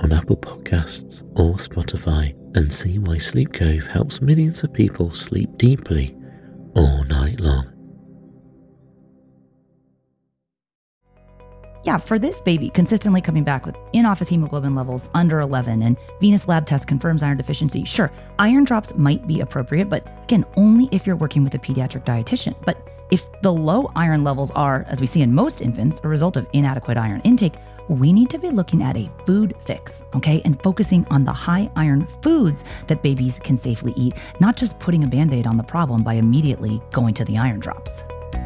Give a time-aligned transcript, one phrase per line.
[0.00, 5.50] on Apple Podcasts or Spotify and see why Sleep Cove helps millions of people sleep
[5.56, 6.16] deeply
[6.74, 7.66] all night long.
[11.82, 15.96] Yeah, for this baby, consistently coming back with in office hemoglobin levels under 11 and
[16.20, 20.88] venous lab test confirms iron deficiency, sure, iron drops might be appropriate, but again, only
[20.92, 22.54] if you're working with a pediatric dietitian.
[22.66, 26.36] But if the low iron levels are, as we see in most infants, a result
[26.36, 27.54] of inadequate iron intake,
[27.88, 31.68] we need to be looking at a food fix, okay, and focusing on the high
[31.74, 35.62] iron foods that babies can safely eat, not just putting a band aid on the
[35.62, 38.02] problem by immediately going to the iron drops.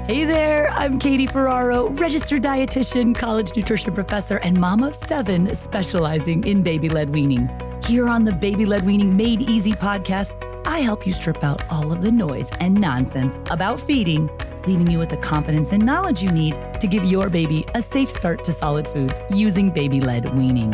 [0.07, 6.43] Hey there, I'm Katie Ferraro, registered dietitian, college nutrition professor, and mom of seven specializing
[6.45, 7.51] in baby led weaning.
[7.85, 10.33] Here on the Baby Led Weaning Made Easy podcast,
[10.67, 14.31] I help you strip out all of the noise and nonsense about feeding
[14.67, 18.11] leaving you with the confidence and knowledge you need to give your baby a safe
[18.11, 20.73] start to solid foods using baby led weaning.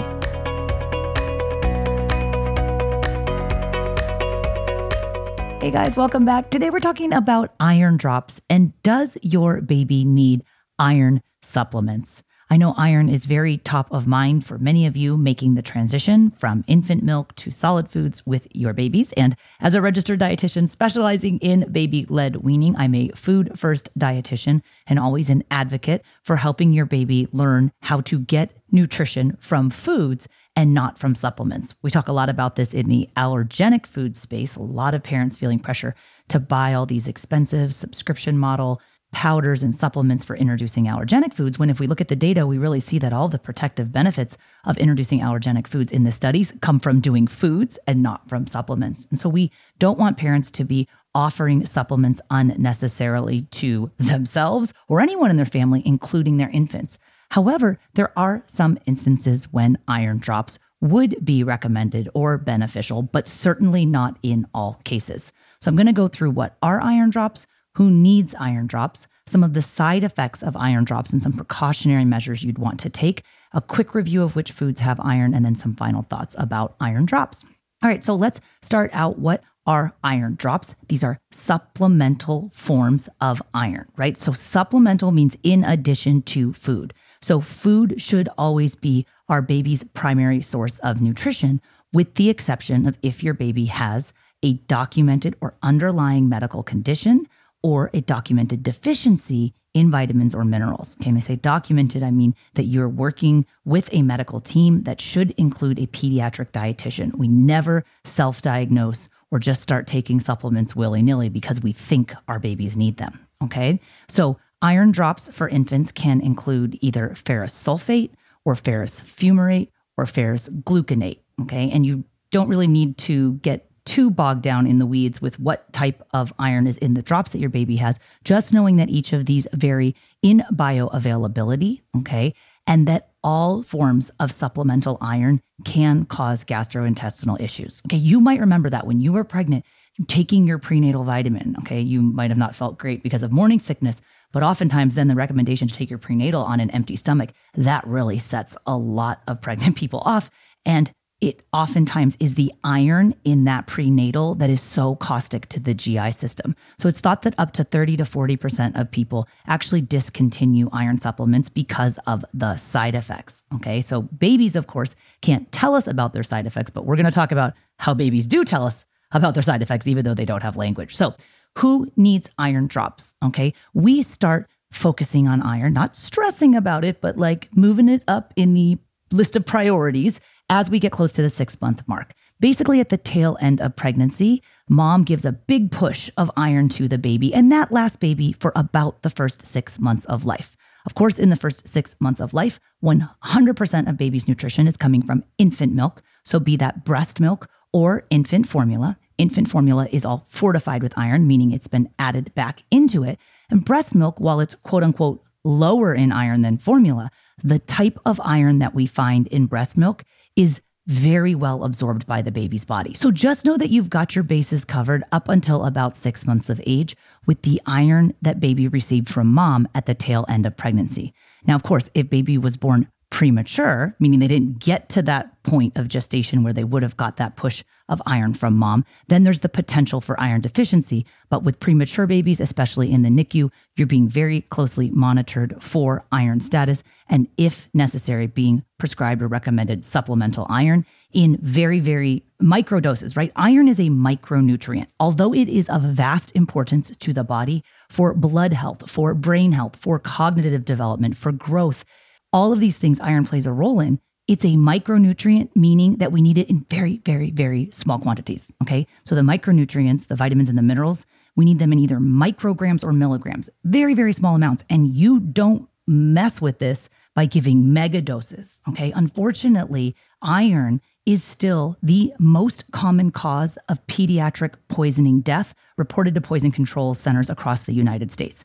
[5.61, 6.51] Hey guys, welcome back.
[6.51, 10.43] Today we're talking about iron drops and does your baby need
[10.79, 12.23] iron supplements?
[12.53, 16.33] I know iron is very top of mind for many of you making the transition
[16.33, 19.13] from infant milk to solid foods with your babies.
[19.13, 24.63] And as a registered dietitian specializing in baby led weaning, I'm a food first dietitian
[24.89, 30.27] and always an advocate for helping your baby learn how to get nutrition from foods
[30.57, 31.77] and not from supplements.
[31.83, 34.57] We talk a lot about this in the allergenic food space.
[34.57, 35.95] A lot of parents feeling pressure
[36.31, 38.81] to buy all these expensive subscription model
[39.13, 41.59] powders and supplements for introducing allergenic foods.
[41.59, 44.39] When if we look at the data we really see that all the protective benefits
[44.65, 49.07] of introducing allergenic foods in the studies come from doing foods and not from supplements.
[49.11, 55.31] And so we don't want parents to be offering supplements unnecessarily to themselves or anyone
[55.31, 56.99] in their family including their infants.
[57.31, 63.85] However there are some instances when iron drops would be recommended or beneficial but certainly
[63.85, 65.33] not in all cases.
[65.61, 69.45] So i'm going to go through what are iron drops who needs iron drops, some
[69.45, 73.23] of the side effects of iron drops, and some precautionary measures you'd want to take,
[73.53, 77.07] a quick review of which foods have iron, and then some final thoughts about iron
[77.07, 77.45] drops.
[77.83, 79.19] All right, so let's start out.
[79.19, 80.75] What are iron drops?
[80.89, 84.17] These are supplemental forms of iron, right?
[84.17, 86.93] So, supplemental means in addition to food.
[87.23, 91.61] So, food should always be our baby's primary source of nutrition,
[91.93, 97.27] with the exception of if your baby has a documented or underlying medical condition
[97.63, 100.97] or a documented deficiency in vitamins or minerals.
[101.01, 105.01] Okay, and I say documented, I mean that you're working with a medical team that
[105.01, 107.15] should include a pediatric dietitian.
[107.17, 112.39] We never self diagnose or just start taking supplements willy nilly because we think our
[112.41, 113.27] babies need them.
[113.45, 118.11] Okay, so iron drops for infants can include either ferrous sulfate
[118.45, 121.21] or ferrous fumarate or ferrous gluconate.
[121.43, 125.41] Okay, and you don't really need to get too bogged down in the weeds with
[125.41, 128.89] what type of iron is in the drops that your baby has, just knowing that
[128.89, 132.33] each of these vary in bioavailability, okay,
[132.69, 137.83] and that all forms of supplemental iron can cause gastrointestinal issues.
[137.89, 139.65] Okay, you might remember that when you were pregnant,
[140.07, 144.01] taking your prenatal vitamin, okay, you might have not felt great because of morning sickness,
[144.31, 148.19] but oftentimes then the recommendation to take your prenatal on an empty stomach, that really
[148.19, 150.31] sets a lot of pregnant people off.
[150.65, 155.75] And it oftentimes is the iron in that prenatal that is so caustic to the
[155.75, 156.57] GI system.
[156.79, 161.49] So it's thought that up to 30 to 40% of people actually discontinue iron supplements
[161.51, 163.45] because of the side effects.
[163.57, 163.83] Okay.
[163.83, 167.13] So babies, of course, can't tell us about their side effects, but we're going to
[167.13, 170.43] talk about how babies do tell us about their side effects, even though they don't
[170.43, 170.97] have language.
[170.97, 171.15] So
[171.59, 173.15] who needs iron drops?
[173.23, 173.53] Okay.
[173.75, 178.55] We start focusing on iron, not stressing about it, but like moving it up in
[178.55, 178.79] the
[179.11, 182.13] list of priorities as we get close to the six month mark.
[182.41, 186.89] Basically, at the tail end of pregnancy, mom gives a big push of iron to
[186.89, 190.57] the baby, and that lasts baby for about the first six months of life.
[190.87, 195.03] Of course, in the first six months of life, 100% of baby's nutrition is coming
[195.03, 196.03] from infant milk.
[196.25, 198.99] So, be that breast milk or infant formula.
[199.19, 203.19] Infant formula is all fortified with iron, meaning it's been added back into it.
[203.51, 207.11] And breast milk, while it's quote unquote lower in iron than formula,
[207.43, 210.05] the type of iron that we find in breast milk
[210.41, 212.95] is very well absorbed by the baby's body.
[212.95, 216.63] So just know that you've got your bases covered up until about six months of
[216.67, 216.97] age
[217.27, 221.13] with the iron that baby received from mom at the tail end of pregnancy.
[221.47, 225.77] Now, of course, if baby was born premature, meaning they didn't get to that point
[225.77, 229.41] of gestation where they would have got that push of iron from mom, then there's
[229.41, 231.05] the potential for iron deficiency.
[231.29, 236.41] But with premature babies, especially in the NICU, you're being very closely monitored for iron
[236.41, 243.17] status and, if necessary, being prescribed or recommended supplemental iron in very, very micro doses,
[243.17, 243.33] right?
[243.35, 244.87] Iron is a micronutrient.
[245.01, 249.75] Although it is of vast importance to the body for blood health, for brain health,
[249.75, 251.85] for cognitive development, for growth,
[252.33, 254.01] all of these things iron plays a role in.
[254.29, 258.49] It's a micronutrient, meaning that we need it in very, very, very small quantities.
[258.63, 258.87] Okay.
[259.05, 261.05] So the micronutrients, the vitamins and the minerals,
[261.35, 264.65] we need them in either micrograms or milligrams, very, very small amounts.
[264.71, 268.61] And you don't mess with this by giving mega doses.
[268.69, 268.93] Okay.
[268.93, 276.53] Unfortunately, iron is still the most common cause of pediatric poisoning death reported to poison
[276.53, 278.45] control centers across the United States.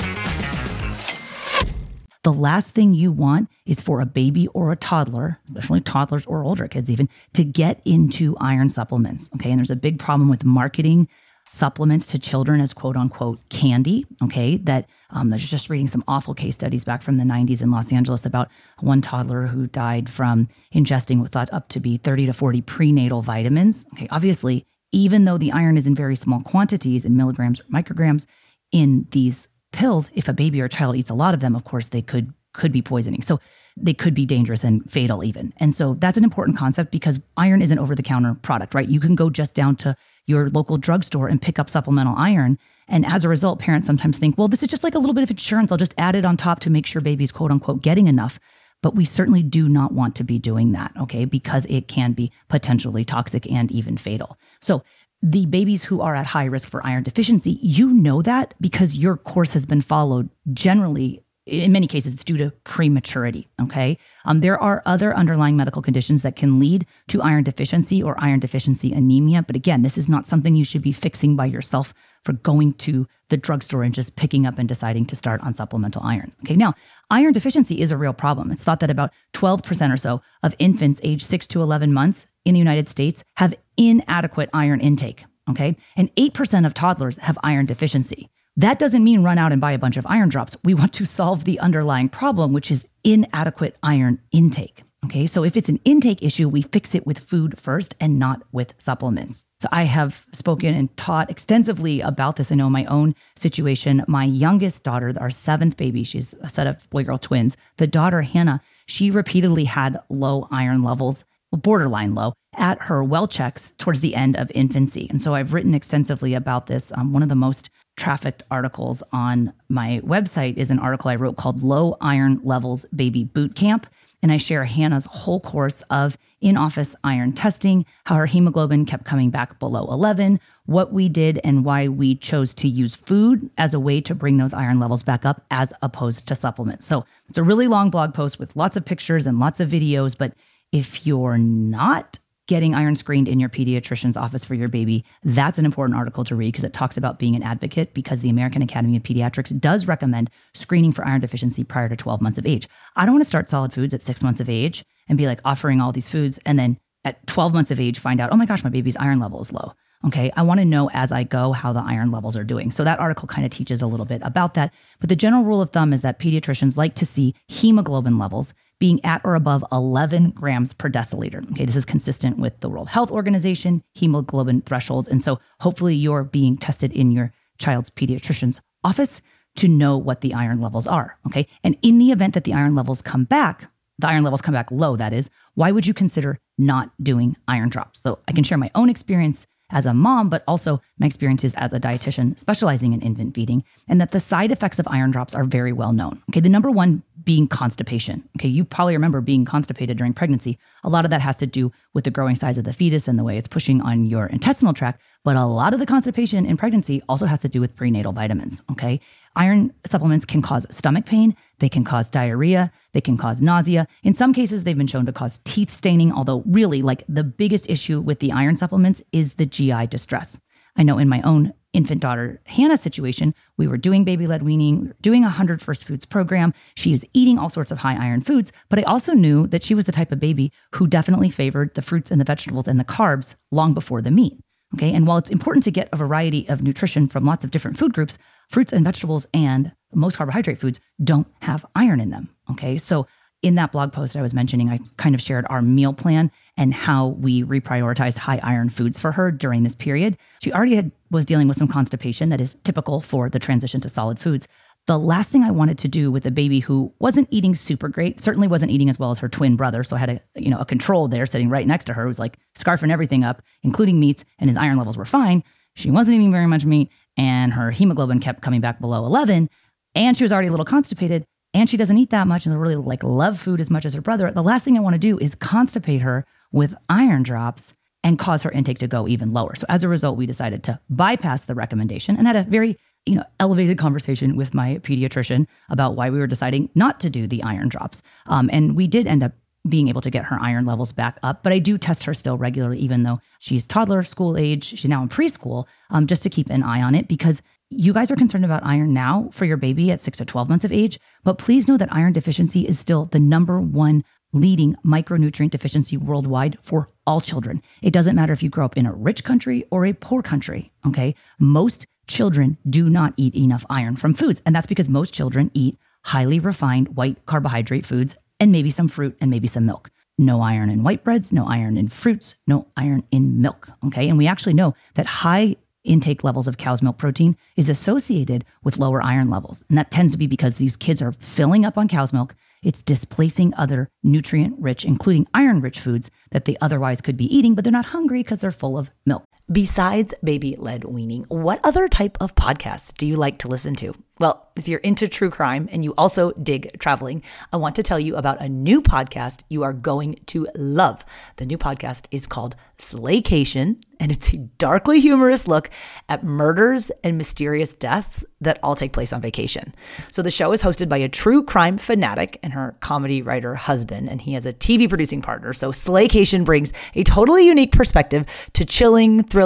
[2.23, 6.43] The last thing you want is for a baby or a toddler, especially toddlers or
[6.43, 9.29] older kids even, to get into iron supplements.
[9.35, 9.49] Okay.
[9.49, 11.07] And there's a big problem with marketing
[11.47, 14.05] supplements to children as quote unquote candy.
[14.23, 14.57] Okay.
[14.57, 17.91] That um, there's just reading some awful case studies back from the 90s in Los
[17.91, 22.33] Angeles about one toddler who died from ingesting what thought up to be 30 to
[22.33, 23.85] 40 prenatal vitamins.
[23.93, 24.07] Okay.
[24.11, 28.27] Obviously, even though the iron is in very small quantities in milligrams or micrograms
[28.71, 31.87] in these pills, if a baby or child eats a lot of them, of course,
[31.87, 33.21] they could could be poisoning.
[33.21, 33.39] So
[33.77, 35.53] they could be dangerous and fatal even.
[35.57, 38.87] And so that's an important concept because iron is an over the counter product, right?
[38.87, 39.95] You can go just down to
[40.27, 42.57] your local drugstore and pick up supplemental iron.
[42.87, 45.23] And as a result, parents sometimes think, well, this is just like a little bit
[45.23, 45.71] of insurance.
[45.71, 48.39] I'll just add it on top to make sure baby's quote unquote getting enough.
[48.83, 51.23] But we certainly do not want to be doing that, okay?
[51.23, 54.37] Because it can be potentially toxic and even fatal.
[54.59, 54.83] So
[55.21, 59.17] the babies who are at high risk for iron deficiency, you know that because your
[59.17, 61.23] course has been followed generally.
[61.45, 63.47] In many cases, it's due to prematurity.
[63.61, 63.97] Okay.
[64.25, 68.39] Um, there are other underlying medical conditions that can lead to iron deficiency or iron
[68.39, 69.43] deficiency anemia.
[69.43, 73.07] But again, this is not something you should be fixing by yourself for going to
[73.29, 76.31] the drugstore and just picking up and deciding to start on supplemental iron.
[76.43, 76.55] Okay.
[76.55, 76.73] Now,
[77.09, 78.51] iron deficiency is a real problem.
[78.51, 82.53] It's thought that about 12% or so of infants aged 6 to 11 months in
[82.53, 85.25] the United States have inadequate iron intake.
[85.49, 85.75] Okay.
[85.95, 88.29] And 8% of toddlers have iron deficiency.
[88.57, 90.57] That doesn't mean run out and buy a bunch of iron drops.
[90.63, 94.83] We want to solve the underlying problem, which is inadequate iron intake.
[95.03, 98.43] Okay, so if it's an intake issue, we fix it with food first and not
[98.51, 99.45] with supplements.
[99.59, 102.51] So I have spoken and taught extensively about this.
[102.51, 104.05] I know my own situation.
[104.07, 107.57] My youngest daughter, our seventh baby, she's a set of boy girl twins.
[107.77, 111.23] The daughter, Hannah, she repeatedly had low iron levels
[111.57, 115.07] borderline low at her well checks towards the end of infancy.
[115.09, 116.91] And so I've written extensively about this.
[116.95, 121.37] Um, one of the most trafficked articles on my website is an article I wrote
[121.37, 123.87] called Low Iron Levels Baby Boot Camp.
[124.21, 129.05] And I share Hannah's whole course of in office iron testing, how her hemoglobin kept
[129.05, 133.73] coming back below 11, what we did, and why we chose to use food as
[133.73, 136.85] a way to bring those iron levels back up as opposed to supplements.
[136.85, 140.17] So it's a really long blog post with lots of pictures and lots of videos,
[140.17, 140.33] but
[140.71, 142.19] if you're not
[142.51, 146.35] getting iron screened in your pediatrician's office for your baby, that's an important article to
[146.35, 149.87] read because it talks about being an advocate because the American Academy of Pediatrics does
[149.87, 152.67] recommend screening for iron deficiency prior to 12 months of age.
[152.97, 155.39] I don't want to start solid foods at six months of age and be like
[155.45, 158.45] offering all these foods and then at 12 months of age find out, oh my
[158.45, 159.71] gosh, my baby's iron level is low.
[160.05, 162.69] Okay, I want to know as I go how the iron levels are doing.
[162.69, 164.73] So that article kind of teaches a little bit about that.
[164.99, 168.99] But the general rule of thumb is that pediatricians like to see hemoglobin levels being
[169.05, 171.49] at or above 11 grams per deciliter.
[171.51, 175.07] Okay, this is consistent with the World Health Organization hemoglobin thresholds.
[175.07, 179.21] And so hopefully you're being tested in your child's pediatrician's office
[179.57, 181.19] to know what the iron levels are.
[181.27, 183.69] Okay, and in the event that the iron levels come back,
[183.99, 187.69] the iron levels come back low, that is, why would you consider not doing iron
[187.69, 187.99] drops?
[187.99, 191.73] So I can share my own experience as a mom, but also my experiences as
[191.73, 195.43] a dietitian specializing in infant feeding, and that the side effects of iron drops are
[195.43, 196.21] very well known.
[196.29, 198.23] Okay, the number one being constipation.
[198.37, 200.57] Okay, you probably remember being constipated during pregnancy.
[200.83, 203.19] A lot of that has to do with the growing size of the fetus and
[203.19, 206.57] the way it's pushing on your intestinal tract, but a lot of the constipation in
[206.57, 208.63] pregnancy also has to do with prenatal vitamins.
[208.71, 208.99] Okay,
[209.35, 213.87] Iron supplements can cause stomach pain, they can cause diarrhea, they can cause nausea.
[214.03, 217.69] In some cases, they've been shown to cause teeth staining, although, really, like the biggest
[217.69, 220.37] issue with the iron supplements is the GI distress.
[220.75, 224.81] I know in my own infant daughter Hannah situation, we were doing baby led weaning,
[224.81, 226.53] we were doing a 100 First Foods program.
[226.75, 229.75] She was eating all sorts of high iron foods, but I also knew that she
[229.75, 232.85] was the type of baby who definitely favored the fruits and the vegetables and the
[232.85, 234.37] carbs long before the meat.
[234.75, 234.93] Okay.
[234.93, 237.93] And while it's important to get a variety of nutrition from lots of different food
[237.93, 238.17] groups,
[238.51, 242.29] fruits and vegetables and most carbohydrate foods don't have iron in them.
[242.49, 242.77] Okay.
[242.77, 243.07] So
[243.41, 246.73] in that blog post I was mentioning, I kind of shared our meal plan and
[246.73, 250.17] how we reprioritized high iron foods for her during this period.
[250.43, 253.89] She already had, was dealing with some constipation that is typical for the transition to
[253.89, 254.47] solid foods
[254.87, 258.19] the last thing I wanted to do with a baby who wasn't eating super great,
[258.19, 259.83] certainly wasn't eating as well as her twin brother.
[259.83, 262.07] So I had a you know a control there sitting right next to her who
[262.07, 265.43] was like scarfing everything up, including meats, and his iron levels were fine.
[265.75, 269.49] She wasn't eating very much meat, and her hemoglobin kept coming back below 11,
[269.95, 272.75] and she was already a little constipated, and she doesn't eat that much and really
[272.75, 274.31] like love food as much as her brother.
[274.31, 278.43] The last thing I want to do is constipate her with iron drops and cause
[278.43, 279.55] her intake to go even lower.
[279.55, 283.15] So as a result, we decided to bypass the recommendation and had a very you
[283.15, 287.41] know, elevated conversation with my pediatrician about why we were deciding not to do the
[287.43, 288.03] iron drops.
[288.27, 289.33] Um, and we did end up
[289.67, 291.43] being able to get her iron levels back up.
[291.43, 294.65] But I do test her still regularly, even though she's toddler school age.
[294.65, 298.11] She's now in preschool, um, just to keep an eye on it because you guys
[298.11, 300.99] are concerned about iron now for your baby at six to 12 months of age.
[301.23, 304.03] But please know that iron deficiency is still the number one
[304.33, 307.61] leading micronutrient deficiency worldwide for all children.
[307.81, 310.71] It doesn't matter if you grow up in a rich country or a poor country.
[310.85, 311.15] Okay.
[311.39, 314.41] Most children do not eat enough iron from foods.
[314.45, 319.15] And that's because most children eat highly refined white carbohydrate foods and maybe some fruit
[319.21, 319.91] and maybe some milk.
[320.17, 323.69] No iron in white breads, no iron in fruits, no iron in milk.
[323.85, 324.09] Okay.
[324.09, 328.77] And we actually know that high intake levels of cow's milk protein is associated with
[328.77, 329.63] lower iron levels.
[329.69, 332.35] And that tends to be because these kids are filling up on cow's milk.
[332.63, 337.55] It's displacing other nutrient rich, including iron rich foods that they otherwise could be eating,
[337.55, 339.23] but they're not hungry because they're full of milk.
[339.51, 343.93] Besides baby led weaning, what other type of podcasts do you like to listen to?
[344.17, 347.99] Well, if you're into true crime and you also dig traveling, I want to tell
[347.99, 351.03] you about a new podcast you are going to love.
[351.37, 355.71] The new podcast is called Slaycation, and it's a darkly humorous look
[356.07, 359.73] at murders and mysterious deaths that all take place on vacation.
[360.09, 364.09] So the show is hosted by a true crime fanatic and her comedy writer husband,
[364.09, 365.53] and he has a TV producing partner.
[365.53, 369.40] So Slaycation brings a totally unique perspective to chilling, thrilling,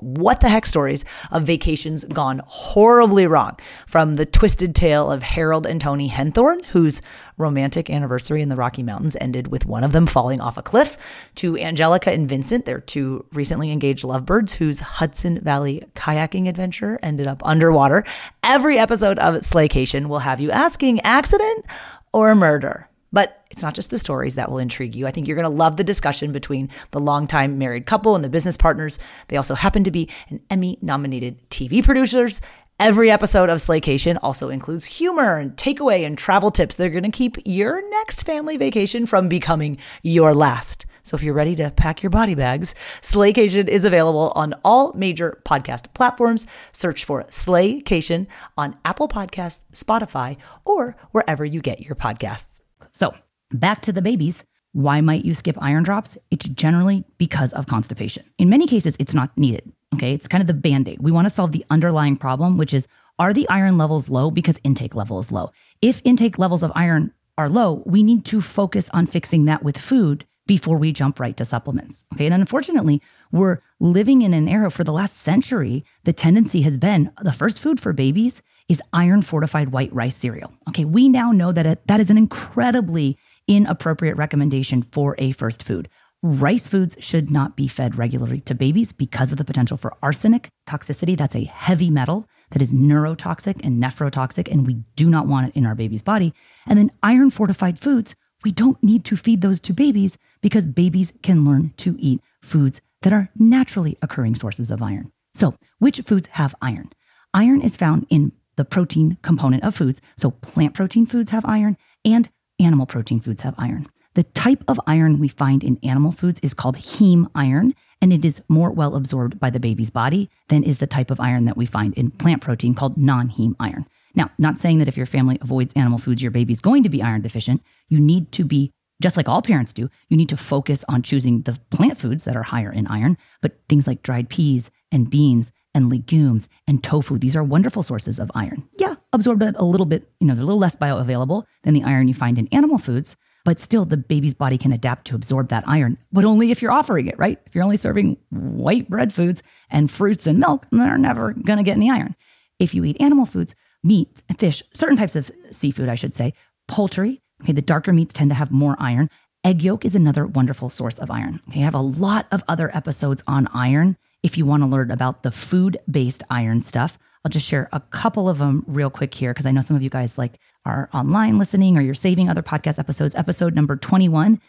[0.00, 3.58] what the heck stories of vacations gone horribly wrong.
[3.86, 7.02] From the twisted tale of Harold and Toni Henthorn, whose
[7.36, 10.96] romantic anniversary in the Rocky Mountains ended with one of them falling off a cliff,
[11.36, 17.26] to Angelica and Vincent, their two recently engaged lovebirds, whose Hudson Valley kayaking adventure ended
[17.26, 18.04] up underwater.
[18.42, 21.64] Every episode of Slaycation will have you asking accident
[22.12, 22.88] or murder?
[23.12, 25.06] But it's not just the stories that will intrigue you.
[25.06, 28.30] I think you're going to love the discussion between the longtime married couple and the
[28.30, 28.98] business partners.
[29.28, 32.40] They also happen to be an Emmy nominated TV producers
[32.82, 37.04] Every episode of Slaycation also includes humor and takeaway and travel tips that are going
[37.04, 40.84] to keep your next family vacation from becoming your last.
[41.04, 45.40] So if you're ready to pack your body bags, Slaycation is available on all major
[45.44, 46.46] podcast platforms.
[46.72, 48.26] Search for Slaycation
[48.58, 52.61] on Apple Podcasts, Spotify, or wherever you get your podcasts.
[52.92, 53.14] So
[53.50, 54.44] back to the babies.
[54.74, 56.16] Why might you skip iron drops?
[56.30, 58.24] It's generally because of constipation.
[58.38, 59.70] In many cases, it's not needed.
[59.94, 61.02] Okay, it's kind of the band aid.
[61.02, 64.58] We want to solve the underlying problem, which is are the iron levels low because
[64.64, 65.52] intake level is low?
[65.82, 69.76] If intake levels of iron are low, we need to focus on fixing that with
[69.76, 72.04] food before we jump right to supplements.
[72.14, 75.84] Okay, and unfortunately, we're living in an era for the last century.
[76.04, 80.52] The tendency has been the first food for babies is iron fortified white rice cereal.
[80.68, 85.62] Okay, we now know that it, that is an incredibly inappropriate recommendation for a first
[85.62, 85.88] food.
[86.22, 90.48] Rice foods should not be fed regularly to babies because of the potential for arsenic
[90.68, 91.16] toxicity.
[91.16, 95.56] That's a heavy metal that is neurotoxic and nephrotoxic, and we do not want it
[95.56, 96.32] in our baby's body.
[96.66, 98.14] And then iron fortified foods
[98.44, 102.80] we don't need to feed those to babies because babies can learn to eat foods
[103.02, 105.12] that are naturally occurring sources of iron.
[105.34, 106.90] So, which foods have iron?
[107.34, 110.00] Iron is found in the protein component of foods.
[110.16, 112.28] So, plant protein foods have iron and
[112.60, 113.86] animal protein foods have iron.
[114.14, 118.24] The type of iron we find in animal foods is called heme iron, and it
[118.24, 121.56] is more well absorbed by the baby's body than is the type of iron that
[121.56, 123.86] we find in plant protein called non heme iron.
[124.14, 127.02] Now, not saying that if your family avoids animal foods, your baby's going to be
[127.02, 127.62] iron deficient.
[127.88, 131.42] You need to be, just like all parents do, you need to focus on choosing
[131.42, 135.52] the plant foods that are higher in iron, but things like dried peas and beans
[135.74, 138.68] and legumes and tofu, these are wonderful sources of iron.
[138.78, 142.08] Yeah, absorbed a little bit, you know, they're a little less bioavailable than the iron
[142.08, 145.64] you find in animal foods, but still the baby's body can adapt to absorb that
[145.66, 147.38] iron, but only if you're offering it, right?
[147.46, 151.64] If you're only serving white bread foods and fruits and milk, they're never going to
[151.64, 152.14] get any iron.
[152.58, 156.34] If you eat animal foods, meat and fish, certain types of seafood, I should say,
[156.68, 159.10] poultry, okay, the darker meats tend to have more iron.
[159.44, 161.40] Egg yolk is another wonderful source of iron.
[161.48, 164.90] Okay, I have a lot of other episodes on iron if you want to learn
[164.90, 166.98] about the food based iron stuff.
[167.24, 169.82] I'll just share a couple of them real quick here because I know some of
[169.82, 173.14] you guys like are online listening or you're saving other podcast episodes.
[173.14, 174.40] Episode number 21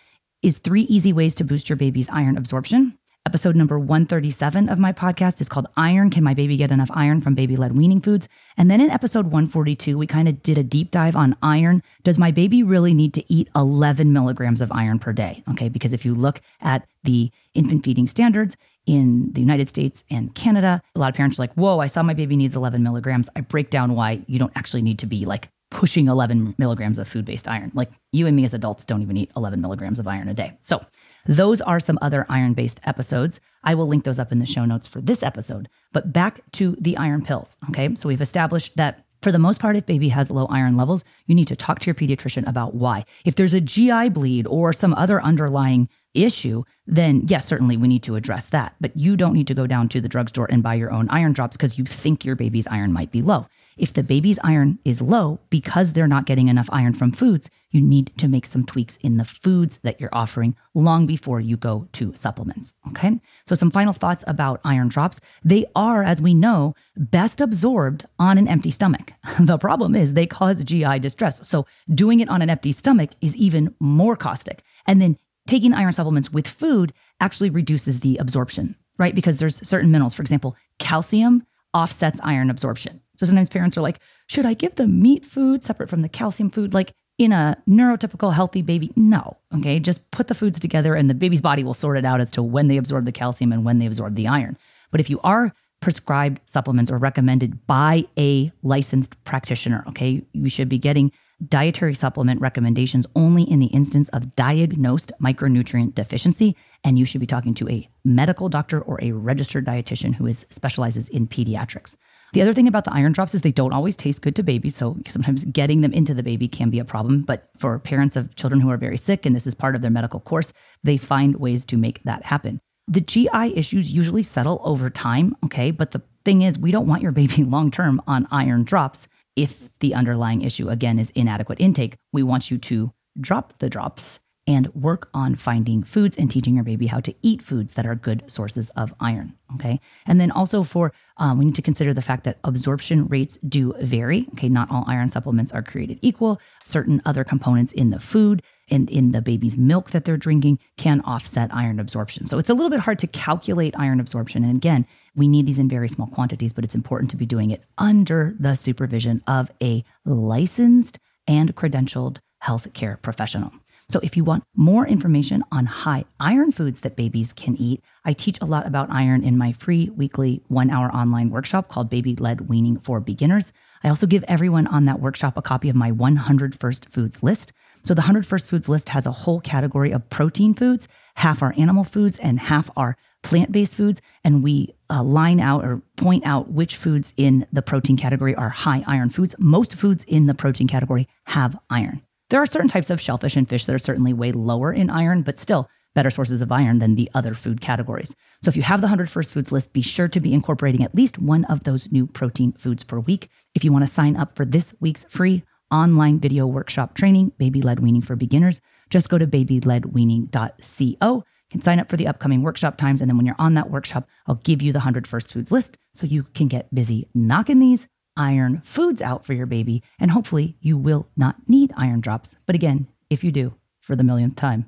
[0.42, 2.98] is three easy ways to boost your baby's iron absorption.
[3.26, 7.22] Episode number 137 of my podcast is called Iron Can My Baby Get Enough Iron
[7.22, 8.28] from Baby Led Weaning Foods?
[8.58, 11.82] And then in episode 142, we kind of did a deep dive on iron.
[12.04, 15.42] Does my baby really need to eat 11 milligrams of iron per day?
[15.52, 20.36] Okay, because if you look at the infant feeding standards, in the United States and
[20.36, 20.82] Canada.
[20.94, 23.30] A lot of parents are like, whoa, I saw my baby needs 11 milligrams.
[23.34, 27.08] I break down why you don't actually need to be like pushing 11 milligrams of
[27.08, 27.72] food based iron.
[27.74, 30.58] Like you and me as adults don't even eat 11 milligrams of iron a day.
[30.62, 30.86] So
[31.26, 33.40] those are some other iron based episodes.
[33.64, 35.68] I will link those up in the show notes for this episode.
[35.92, 37.58] But back to the iron pills.
[37.70, 37.94] Okay.
[37.96, 41.34] So we've established that for the most part, if baby has low iron levels, you
[41.34, 43.06] need to talk to your pediatrician about why.
[43.24, 48.04] If there's a GI bleed or some other underlying issue, then yes, certainly we need
[48.04, 48.76] to address that.
[48.82, 51.32] But you don't need to go down to the drugstore and buy your own iron
[51.32, 53.48] drops because you think your baby's iron might be low.
[53.78, 57.82] If the baby's iron is low because they're not getting enough iron from foods, you
[57.82, 61.88] need to make some tweaks in the foods that you're offering long before you go
[61.94, 62.74] to supplements.
[62.90, 63.20] Okay.
[63.48, 65.20] So, some final thoughts about iron drops.
[65.44, 69.14] They are, as we know, best absorbed on an empty stomach.
[69.40, 71.48] the problem is they cause GI distress.
[71.48, 74.64] So, doing it on an empty stomach is even more caustic.
[74.86, 79.16] And then taking iron supplements with food actually reduces the absorption, right?
[79.16, 83.02] Because there's certain minerals, for example, calcium offsets iron absorption.
[83.24, 86.50] So sometimes parents are like, should I give the meat food separate from the calcium
[86.50, 86.74] food?
[86.74, 89.38] Like in a neurotypical healthy baby, no.
[89.56, 89.80] Okay.
[89.80, 92.44] Just put the foods together and the baby's body will sort it out as to
[92.44, 94.58] when they absorb the calcium and when they absorb the iron.
[94.92, 100.68] But if you are prescribed supplements or recommended by a licensed practitioner, okay, you should
[100.68, 101.10] be getting
[101.48, 106.58] dietary supplement recommendations only in the instance of diagnosed micronutrient deficiency.
[106.84, 110.46] And you should be talking to a medical doctor or a registered dietitian who is
[110.50, 111.96] specializes in pediatrics.
[112.34, 114.76] The other thing about the iron drops is they don't always taste good to babies.
[114.76, 117.22] So sometimes getting them into the baby can be a problem.
[117.22, 119.92] But for parents of children who are very sick, and this is part of their
[119.92, 120.52] medical course,
[120.84, 122.60] they find ways to make that happen.
[122.88, 125.36] The GI issues usually settle over time.
[125.46, 125.70] Okay.
[125.70, 129.70] But the thing is, we don't want your baby long term on iron drops if
[129.80, 131.96] the underlying issue, again, is inadequate intake.
[132.12, 136.64] We want you to drop the drops and work on finding foods and teaching your
[136.64, 139.34] baby how to eat foods that are good sources of iron.
[139.56, 139.80] Okay.
[140.06, 143.74] And then also for, um, we need to consider the fact that absorption rates do
[143.80, 144.28] vary.
[144.34, 144.50] Okay.
[144.50, 146.42] Not all iron supplements are created equal.
[146.62, 151.02] Certain other components in the food and in the baby's milk that they're drinking can
[151.02, 152.26] offset iron absorption.
[152.26, 154.44] So it's a little bit hard to calculate iron absorption.
[154.44, 157.52] And again, we need these in very small quantities, but it's important to be doing
[157.52, 163.52] it under the supervision of a licensed and credentialed healthcare professional.
[163.94, 168.14] So, if you want more information on high iron foods that babies can eat, I
[168.14, 172.16] teach a lot about iron in my free weekly one hour online workshop called Baby
[172.16, 173.54] Led Weaning for Beginners.
[173.84, 177.54] I also give everyone on that workshop a copy of my 100 First Foods list.
[177.84, 181.54] So, the 100 First Foods list has a whole category of protein foods, half are
[181.56, 184.02] animal foods and half are plant based foods.
[184.24, 188.50] And we uh, line out or point out which foods in the protein category are
[188.50, 189.36] high iron foods.
[189.38, 192.02] Most foods in the protein category have iron.
[192.34, 195.22] There are certain types of shellfish and fish that are certainly way lower in iron,
[195.22, 198.16] but still better sources of iron than the other food categories.
[198.42, 200.96] So if you have the 100 First Foods list, be sure to be incorporating at
[200.96, 203.30] least one of those new protein foods per week.
[203.54, 207.62] If you want to sign up for this week's free online video workshop training, Baby
[207.62, 211.16] Led Weaning for Beginners, just go to babyledweaning.co.
[211.16, 213.00] You can sign up for the upcoming workshop times.
[213.00, 215.78] And then when you're on that workshop, I'll give you the 100 First Foods list
[215.94, 220.56] so you can get busy knocking these iron foods out for your baby, and hopefully
[220.62, 222.36] you will not need iron drops.
[222.46, 224.66] But again, if you do, for the millionth time.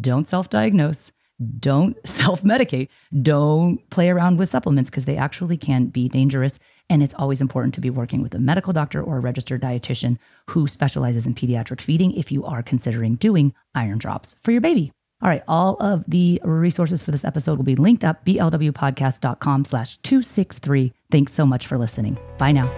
[0.00, 1.10] Don't self diagnose.
[1.58, 2.88] Don't self medicate.
[3.22, 6.58] Don't play around with supplements because they actually can be dangerous.
[6.90, 10.18] And it's always important to be working with a medical doctor or a registered dietitian
[10.48, 14.92] who specializes in pediatric feeding if you are considering doing iron drops for your baby.
[15.20, 19.98] All right, all of the resources for this episode will be linked up blwpodcast.com slash
[20.02, 20.92] 263.
[21.10, 22.18] Thanks so much for listening.
[22.38, 22.70] Bye now.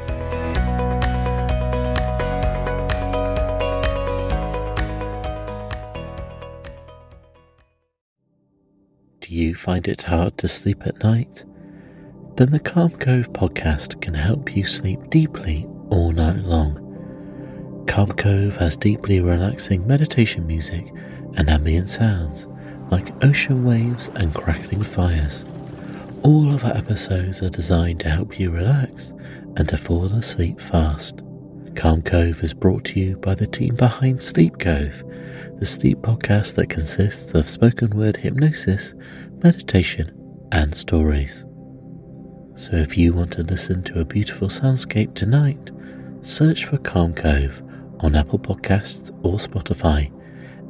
[9.20, 11.44] Do you find it hard to sleep at night?
[12.37, 16.80] Then the Calm Cove podcast can help you sleep deeply all night long.
[17.90, 20.92] Calm Cove has deeply relaxing meditation music
[21.35, 22.46] and ambient sounds
[22.88, 25.44] like ocean waves and crackling fires.
[26.22, 29.12] All of our episodes are designed to help you relax
[29.57, 31.20] and to fall asleep fast.
[31.74, 35.03] Calm Cove is brought to you by the team behind Sleep Cove,
[35.59, 38.94] the sleep podcast that consists of spoken word hypnosis,
[39.42, 40.16] meditation,
[40.53, 41.44] and stories.
[42.55, 45.70] So if you want to listen to a beautiful soundscape tonight,
[46.22, 47.64] search for Calm Cove
[48.03, 50.11] on Apple Podcasts or Spotify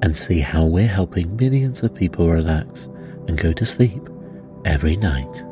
[0.02, 2.86] and see how we're helping millions of people relax
[3.28, 4.08] and go to sleep
[4.64, 5.49] every night.